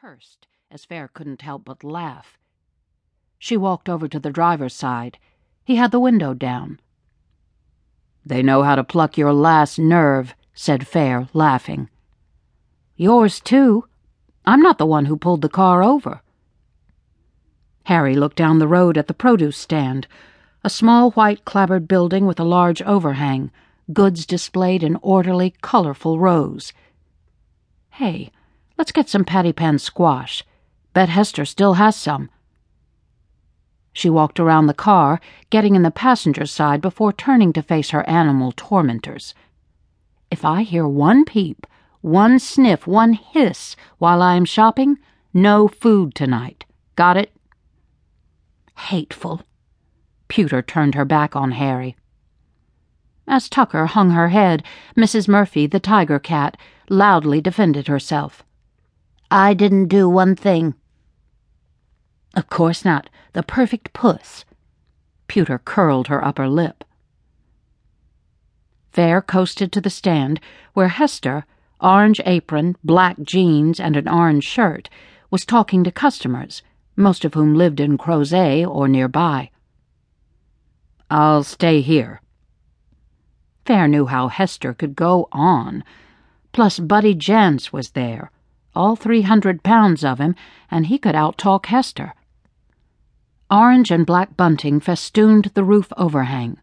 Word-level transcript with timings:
cursed 0.00 0.46
as 0.70 0.84
Fair 0.84 1.08
couldn't 1.08 1.42
help 1.42 1.64
but 1.64 1.84
laugh. 1.84 2.38
She 3.38 3.56
walked 3.56 3.88
over 3.88 4.08
to 4.08 4.18
the 4.18 4.30
driver's 4.30 4.74
side. 4.74 5.18
He 5.64 5.76
had 5.76 5.90
the 5.90 6.00
window 6.00 6.34
down. 6.34 6.80
They 8.26 8.42
know 8.42 8.62
how 8.62 8.74
to 8.74 8.84
pluck 8.84 9.16
your 9.18 9.32
last 9.32 9.78
nerve, 9.78 10.34
said 10.54 10.86
Fair, 10.86 11.28
laughing. 11.32 11.90
Yours, 12.96 13.40
too. 13.40 13.86
I'm 14.46 14.60
not 14.60 14.78
the 14.78 14.86
one 14.86 15.06
who 15.06 15.16
pulled 15.16 15.42
the 15.42 15.48
car 15.48 15.82
over. 15.82 16.22
Harry 17.84 18.14
looked 18.14 18.36
down 18.36 18.58
the 18.58 18.68
road 18.68 18.96
at 18.96 19.08
the 19.08 19.14
produce 19.14 19.56
stand, 19.56 20.06
a 20.62 20.70
small 20.70 21.10
white 21.12 21.44
clapboard 21.44 21.86
building 21.86 22.24
with 22.24 22.40
a 22.40 22.44
large 22.44 22.80
overhang, 22.82 23.50
goods 23.92 24.24
displayed 24.24 24.82
in 24.82 24.96
orderly, 25.02 25.54
colorful 25.60 26.18
rows. 26.18 26.72
Hey, 27.90 28.30
let's 28.78 28.92
get 28.92 29.08
some 29.08 29.24
patty 29.24 29.52
pan 29.52 29.78
squash. 29.78 30.44
Bet 30.92 31.08
Hester 31.08 31.44
still 31.44 31.74
has 31.74 31.96
some. 31.96 32.30
She 33.92 34.10
walked 34.10 34.40
around 34.40 34.66
the 34.66 34.74
car, 34.74 35.20
getting 35.50 35.76
in 35.76 35.82
the 35.82 35.90
passenger 35.90 36.46
side 36.46 36.80
before 36.80 37.12
turning 37.12 37.52
to 37.52 37.62
face 37.62 37.90
her 37.90 38.08
animal 38.08 38.52
tormentors. 38.52 39.34
If 40.30 40.44
I 40.44 40.62
hear 40.62 40.86
one 40.86 41.24
peep, 41.24 41.66
one 42.00 42.38
sniff, 42.38 42.86
one 42.86 43.12
hiss 43.12 43.76
while 43.98 44.20
I 44.20 44.34
am 44.34 44.44
shopping, 44.44 44.98
no 45.32 45.68
food 45.68 46.14
tonight. 46.14 46.64
Got 46.96 47.16
it? 47.16 47.32
Hateful. 48.76 49.42
Pewter 50.28 50.60
turned 50.60 50.96
her 50.96 51.04
back 51.04 51.36
on 51.36 51.52
Harry. 51.52 51.96
As 53.26 53.48
Tucker 53.48 53.86
hung 53.86 54.10
her 54.10 54.28
head, 54.28 54.62
Mrs. 54.96 55.28
Murphy, 55.28 55.66
the 55.66 55.80
tiger 55.80 56.18
cat, 56.18 56.56
loudly 56.90 57.40
defended 57.40 57.86
herself. 57.86 58.42
I 59.30 59.54
didn't 59.54 59.88
do 59.88 60.08
one 60.08 60.36
thing. 60.36 60.74
Of 62.34 62.48
course 62.48 62.84
not. 62.84 63.08
The 63.32 63.42
perfect 63.42 63.92
puss. 63.92 64.44
Pewter 65.28 65.58
curled 65.58 66.08
her 66.08 66.24
upper 66.24 66.48
lip. 66.48 66.84
Fair 68.92 69.20
coasted 69.20 69.72
to 69.72 69.80
the 69.80 69.90
stand, 69.90 70.40
where 70.72 70.88
Hester, 70.88 71.44
orange 71.80 72.20
apron, 72.24 72.76
black 72.84 73.16
jeans, 73.22 73.80
and 73.80 73.96
an 73.96 74.08
orange 74.08 74.44
shirt, 74.44 74.88
was 75.30 75.44
talking 75.44 75.82
to 75.82 75.90
customers, 75.90 76.62
most 76.94 77.24
of 77.24 77.34
whom 77.34 77.54
lived 77.54 77.80
in 77.80 77.98
Crozet 77.98 78.64
or 78.66 78.86
nearby. 78.86 79.50
I'll 81.10 81.42
stay 81.42 81.80
here. 81.80 82.20
Fair 83.64 83.88
knew 83.88 84.06
how 84.06 84.28
Hester 84.28 84.74
could 84.74 84.94
go 84.94 85.28
on. 85.32 85.82
Plus, 86.52 86.78
Buddy 86.78 87.14
Jance 87.14 87.72
was 87.72 87.90
there, 87.90 88.30
all 88.74 88.96
three 88.96 89.22
hundred 89.22 89.62
pounds 89.62 90.04
of 90.04 90.18
him, 90.18 90.34
and 90.70 90.86
he 90.86 90.98
could 90.98 91.14
outtalk 91.14 91.66
Hester. 91.66 92.14
Orange 93.50 93.90
and 93.90 94.06
black 94.06 94.36
bunting 94.36 94.80
festooned 94.80 95.50
the 95.54 95.64
roof 95.64 95.92
overhang. 95.96 96.58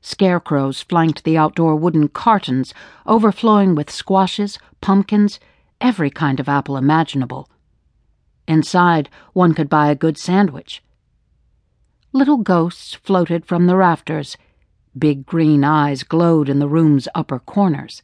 Scarecrows 0.00 0.82
flanked 0.82 1.22
the 1.22 1.38
outdoor 1.38 1.76
wooden 1.76 2.08
cartons, 2.08 2.74
overflowing 3.06 3.74
with 3.74 3.90
squashes, 3.90 4.58
pumpkins, 4.80 5.38
every 5.80 6.10
kind 6.10 6.40
of 6.40 6.48
apple 6.48 6.76
imaginable. 6.76 7.48
Inside, 8.48 9.08
one 9.32 9.54
could 9.54 9.68
buy 9.68 9.90
a 9.90 9.94
good 9.94 10.18
sandwich. 10.18 10.82
Little 12.12 12.38
ghosts 12.38 12.94
floated 12.94 13.46
from 13.46 13.66
the 13.66 13.76
rafters. 13.76 14.36
Big 14.98 15.24
green 15.24 15.64
eyes 15.64 16.02
glowed 16.02 16.48
in 16.48 16.58
the 16.58 16.68
room's 16.68 17.08
upper 17.14 17.38
corners. 17.38 18.02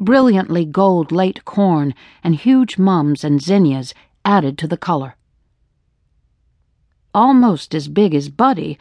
Brilliantly 0.00 0.64
gold 0.64 1.12
late 1.12 1.44
corn 1.44 1.94
and 2.24 2.34
huge 2.34 2.78
mums 2.78 3.22
and 3.22 3.40
zinnias 3.40 3.92
added 4.24 4.56
to 4.58 4.66
the 4.66 4.78
color. 4.78 5.14
Almost 7.14 7.74
as 7.74 7.88
big 7.88 8.14
as 8.14 8.30
Buddy, 8.30 8.78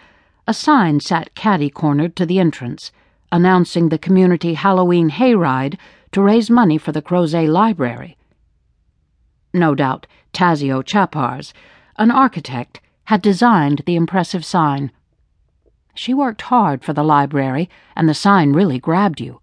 a 0.48 0.54
sign 0.54 1.02
sat 1.02 1.36
catty-cornered 1.36 2.16
to 2.16 2.26
the 2.26 2.40
entrance, 2.40 2.94
announcing 3.34 3.90
the 3.90 3.98
community 3.98 4.54
Halloween 4.54 5.10
hayride 5.10 5.78
to 6.14 6.22
raise 6.22 6.50
money 6.50 6.78
for 6.78 6.94
the 6.94 7.02
Crozet 7.02 7.50
Library. 7.50 8.18
No 9.54 9.76
doubt 9.76 10.08
Tazio 10.32 10.82
Chappars, 10.82 11.52
an 11.98 12.12
architect, 12.12 12.80
had 13.06 13.22
designed 13.22 13.82
the 13.86 13.96
impressive 13.96 14.46
sign. 14.46 14.92
She 15.94 16.14
worked 16.14 16.44
hard 16.44 16.84
for 16.84 16.94
the 16.94 17.04
library, 17.04 17.70
and 17.96 18.08
the 18.08 18.14
sign 18.14 18.54
really 18.54 18.80
grabbed 18.80 19.20
you. 19.20 19.42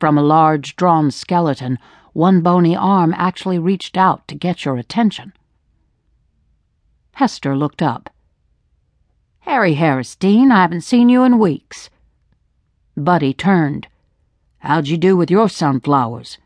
From 0.00 0.16
a 0.16 0.22
large 0.22 0.76
drawn 0.76 1.10
skeleton, 1.10 1.78
one 2.14 2.40
bony 2.40 2.74
arm 2.74 3.14
actually 3.18 3.58
reached 3.58 3.98
out 3.98 4.26
to 4.28 4.34
get 4.34 4.64
your 4.64 4.78
attention. 4.78 5.34
Hester 7.12 7.54
looked 7.54 7.82
up. 7.82 8.08
Harry 9.40 9.74
Haristeen, 9.74 10.50
I 10.50 10.62
haven't 10.62 10.80
seen 10.80 11.10
you 11.10 11.22
in 11.22 11.38
weeks. 11.38 11.90
Buddy 12.96 13.34
turned. 13.34 13.88
How'd 14.60 14.88
you 14.88 14.96
do 14.96 15.18
with 15.18 15.30
your 15.30 15.50
sunflowers? 15.50 16.38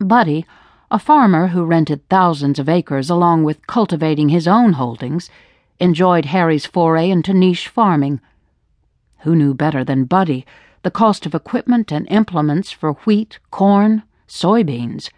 Buddy, 0.00 0.44
a 0.90 0.98
farmer 0.98 1.48
who 1.48 1.64
rented 1.64 2.08
thousands 2.08 2.58
of 2.58 2.68
acres 2.68 3.08
along 3.08 3.44
with 3.44 3.68
cultivating 3.68 4.30
his 4.30 4.48
own 4.48 4.72
holdings, 4.72 5.30
enjoyed 5.78 6.26
Harry's 6.26 6.66
foray 6.66 7.08
into 7.08 7.32
niche 7.32 7.68
farming. 7.68 8.20
Who 9.20 9.36
knew 9.36 9.54
better 9.54 9.84
than 9.84 10.06
Buddy 10.06 10.44
the 10.84 10.90
cost 10.90 11.24
of 11.24 11.34
equipment 11.34 11.90
and 11.90 12.06
implements 12.10 12.70
for 12.70 12.92
wheat, 13.04 13.38
corn, 13.50 14.02
soybeans? 14.28 15.10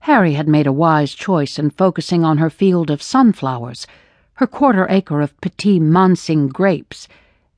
Harry 0.00 0.32
had 0.32 0.48
made 0.48 0.66
a 0.66 0.72
wise 0.72 1.14
choice 1.14 1.58
in 1.58 1.68
focusing 1.68 2.24
on 2.24 2.38
her 2.38 2.48
field 2.50 2.90
of 2.90 3.02
sunflowers, 3.02 3.86
her 4.34 4.46
quarter 4.46 4.86
acre 4.88 5.20
of 5.20 5.38
petit 5.42 5.78
manseng 5.78 6.48
grapes, 6.48 7.06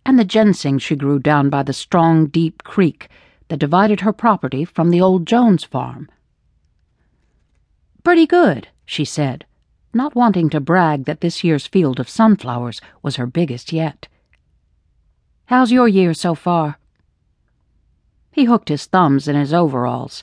and 0.04 0.18
the 0.18 0.24
ginseng 0.24 0.78
she 0.78 0.96
grew 0.96 1.20
down 1.20 1.48
by 1.48 1.62
the 1.62 1.72
strong, 1.72 2.26
deep 2.26 2.64
creek 2.64 3.08
that 3.48 3.58
divided 3.58 4.00
her 4.00 4.12
property 4.12 4.64
from 4.64 4.90
the 4.90 5.00
old 5.00 5.26
Jones 5.26 5.62
farm. 5.62 6.08
Pretty 8.02 8.26
good, 8.26 8.68
she 8.84 9.04
said, 9.04 9.46
not 9.94 10.16
wanting 10.16 10.50
to 10.50 10.60
brag 10.60 11.04
that 11.04 11.20
this 11.20 11.44
year's 11.44 11.68
field 11.68 12.00
of 12.00 12.08
sunflowers 12.08 12.80
was 13.02 13.14
her 13.14 13.26
biggest 13.26 13.72
yet. 13.72 14.08
How's 15.46 15.70
your 15.70 15.86
year 15.86 16.12
so 16.12 16.34
far? 16.34 16.78
He 18.36 18.44
hooked 18.44 18.68
his 18.68 18.84
thumbs 18.84 19.28
in 19.28 19.34
his 19.34 19.54
overalls. 19.54 20.22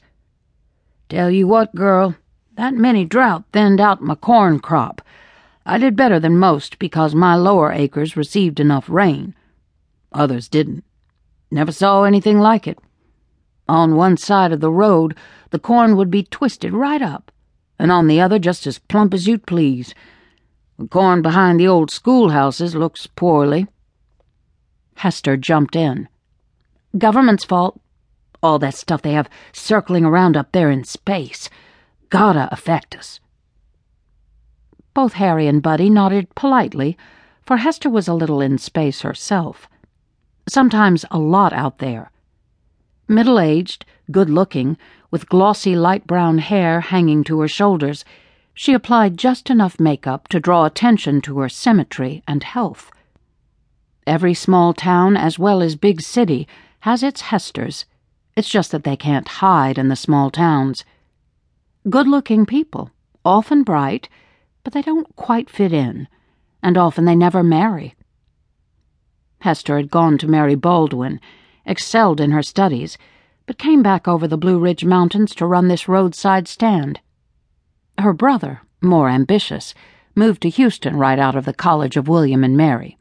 Tell 1.10 1.32
you 1.32 1.48
what, 1.48 1.74
girl, 1.74 2.16
that 2.56 2.76
mini 2.76 3.06
drought 3.06 3.44
thinned 3.52 3.82
out 3.82 4.04
my 4.04 4.14
corn 4.14 4.60
crop. 4.60 5.02
I 5.66 5.80
did 5.80 5.96
better 5.96 6.20
than 6.20 6.38
most 6.38 6.78
because 6.78 7.16
my 7.16 7.36
lower 7.36 7.72
acres 7.72 8.16
received 8.16 8.60
enough 8.60 8.88
rain. 8.88 9.34
Others 10.12 10.48
didn't. 10.48 10.84
Never 11.50 11.72
saw 11.72 12.04
anything 12.04 12.40
like 12.40 12.68
it. 12.68 12.78
On 13.68 13.96
one 13.96 14.18
side 14.18 14.52
of 14.52 14.60
the 14.60 14.72
road, 14.72 15.18
the 15.50 15.58
corn 15.58 15.98
would 15.98 16.12
be 16.12 16.22
twisted 16.22 16.72
right 16.72 17.02
up 17.02 17.32
and 17.80 17.92
on 17.92 18.06
the 18.06 18.22
other 18.22 18.38
just 18.38 18.68
as 18.68 18.78
plump 18.78 19.16
as 19.16 19.28
you'd 19.28 19.48
please. 19.48 19.96
The 20.78 20.88
corn 20.88 21.24
behind 21.24 21.60
the 21.60 21.68
old 21.68 21.90
schoolhouses 21.90 22.76
looks 22.76 23.08
poorly. 23.08 23.66
Hester 24.98 25.36
jumped 25.36 25.76
in. 25.76 26.08
Government's 26.96 27.44
fault. 27.44 27.80
All 28.44 28.60
that 28.60 28.76
stuff 28.76 29.02
they 29.02 29.14
have 29.14 29.30
circling 29.54 30.04
around 30.04 30.36
up 30.36 30.52
there 30.52 30.70
in 30.70 30.84
space. 30.84 31.50
Gotta 32.10 32.50
affect 32.52 32.94
us. 32.96 33.22
Both 34.94 35.14
Harry 35.14 35.48
and 35.48 35.64
Buddy 35.64 35.90
nodded 35.90 36.36
politely, 36.36 36.98
for 37.46 37.58
Hester 37.58 37.90
was 37.90 38.10
a 38.10 38.14
little 38.14 38.42
in 38.42 38.58
space 38.58 39.02
herself. 39.02 39.70
Sometimes 40.48 41.06
a 41.10 41.18
lot 41.18 41.54
out 41.54 41.78
there. 41.78 42.12
Middle 43.08 43.40
aged, 43.40 43.86
good 44.12 44.30
looking, 44.30 44.78
with 45.10 45.30
glossy 45.30 45.76
light 45.76 46.06
brown 46.06 46.40
hair 46.40 46.82
hanging 46.82 47.24
to 47.24 47.40
her 47.40 47.48
shoulders, 47.48 48.04
she 48.54 48.74
applied 48.74 49.18
just 49.18 49.50
enough 49.50 49.80
makeup 49.80 50.28
to 50.28 50.40
draw 50.40 50.66
attention 50.66 51.22
to 51.22 51.40
her 51.40 51.50
symmetry 51.50 52.24
and 52.28 52.44
health. 52.44 52.92
Every 54.06 54.34
small 54.34 54.74
town, 54.74 55.16
as 55.16 55.40
well 55.40 55.62
as 55.62 55.78
big 55.78 56.02
city, 56.02 56.46
has 56.82 57.04
its 57.04 57.22
Hesters. 57.22 57.86
It's 58.36 58.50
just 58.50 58.72
that 58.72 58.84
they 58.84 58.96
can't 58.96 59.28
hide 59.28 59.78
in 59.78 59.90
the 59.90 59.96
small 59.96 60.30
towns. 60.30 60.84
Good 61.90 62.08
looking 62.08 62.46
people, 62.46 62.92
often 63.24 63.64
bright, 63.64 64.10
but 64.64 64.74
they 64.74 64.82
don't 64.82 65.16
quite 65.16 65.50
fit 65.50 65.74
in, 65.74 66.08
and 66.62 66.78
often 66.78 67.06
they 67.06 67.16
never 67.16 67.44
marry. 67.44 67.96
Hester 69.42 69.78
had 69.78 69.92
gone 69.92 70.18
to 70.20 70.28
Mary 70.28 70.56
Baldwin, 70.56 71.20
excelled 71.66 72.20
in 72.20 72.32
her 72.32 72.44
studies 72.44 72.98
but 73.46 73.58
came 73.58 73.84
back 73.84 74.08
over 74.08 74.28
the 74.28 74.38
Blue 74.38 74.58
Ridge 74.60 74.86
Mountains 74.86 75.36
to 75.36 75.46
run 75.46 75.68
this 75.68 75.88
roadside 75.88 76.48
stand. 76.48 77.00
Her 77.98 78.14
brother, 78.14 78.62
more 78.82 79.10
ambitious, 79.10 79.74
moved 80.16 80.42
to 80.44 80.50
Houston 80.50 80.96
right 80.96 81.20
out 81.20 81.36
of 81.36 81.46
the 81.46 81.54
College 81.54 81.98
of 81.98 82.08
William 82.08 82.44
and 82.44 82.56
Mary. 82.56 82.98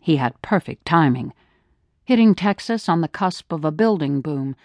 He 0.00 0.16
had 0.16 0.40
perfect 0.42 0.84
timing, 0.84 1.32
hitting 2.08 2.34
Texas 2.34 2.88
on 2.88 3.02
the 3.02 3.06
cusp 3.06 3.52
of 3.52 3.66
a 3.66 3.70
building 3.70 4.22
boom 4.22 4.56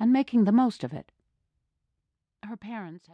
and 0.00 0.12
making 0.12 0.42
the 0.42 0.50
most 0.50 0.82
of 0.82 0.92
it. 0.92 1.12
Her 2.42 2.56
parents 2.56 3.06